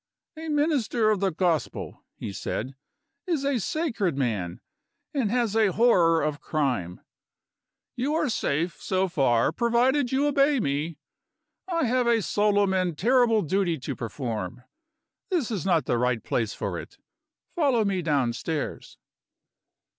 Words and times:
"A 0.35 0.47
minister 0.49 1.11
of 1.11 1.19
the 1.19 1.29
Gospel," 1.29 2.03
he 2.15 2.33
said, 2.33 2.75
"is 3.27 3.43
a 3.43 3.59
sacred 3.59 4.17
man, 4.17 4.59
and 5.13 5.29
has 5.29 5.55
a 5.55 5.73
horror 5.73 6.23
of 6.23 6.41
crime. 6.41 7.01
You 7.95 8.15
are 8.15 8.27
safe, 8.27 8.81
so 8.81 9.07
far 9.07 9.51
provided 9.51 10.11
you 10.11 10.25
obey 10.25 10.59
me. 10.59 10.97
I 11.67 11.85
have 11.85 12.07
a 12.07 12.23
solemn 12.23 12.73
and 12.73 12.97
terrible 12.97 13.43
duty 13.43 13.77
to 13.77 13.95
perform. 13.95 14.63
This 15.29 15.51
is 15.51 15.67
not 15.67 15.85
the 15.85 15.99
right 15.99 16.23
place 16.23 16.55
for 16.55 16.79
it. 16.79 16.97
Follow 17.55 17.85
me 17.85 18.01
downstairs." 18.01 18.97